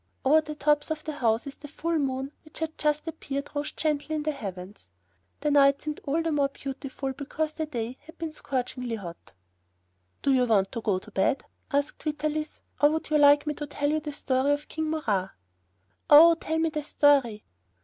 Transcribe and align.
Over 0.25 0.41
the 0.41 0.55
tops 0.55 0.89
of 0.89 1.03
the 1.03 1.11
houses 1.17 1.53
the 1.53 1.67
full 1.67 1.99
moon, 1.99 2.31
which 2.43 2.57
had 2.57 2.75
just 2.79 3.07
appeared, 3.07 3.49
rose 3.55 3.71
gently 3.71 4.15
in 4.15 4.23
the 4.23 4.31
heavens. 4.31 4.89
The 5.41 5.51
night 5.51 5.83
seemed 5.83 5.99
all 6.05 6.23
the 6.23 6.31
more 6.31 6.47
beautiful 6.49 7.13
because 7.13 7.53
the 7.53 7.67
day 7.67 7.99
had 8.07 8.17
been 8.17 8.31
scorchingly 8.31 8.95
hot. 8.95 9.33
"Do 10.23 10.33
you 10.33 10.45
want 10.47 10.71
to 10.71 10.81
go 10.81 10.97
to 10.97 11.11
bed?" 11.11 11.43
asked 11.69 12.01
Vitalis, 12.01 12.63
"or 12.81 12.89
would 12.89 13.11
you 13.11 13.19
like 13.19 13.45
me 13.45 13.53
to 13.53 13.67
tell 13.67 13.91
you 13.91 13.99
the 13.99 14.11
story 14.11 14.49
of 14.53 14.67
King 14.67 14.89
Murat?" 14.89 15.33
"Oh, 16.09 16.33
tell 16.33 16.57
me 16.57 16.69
the 16.69 16.81
story!" 16.81 17.45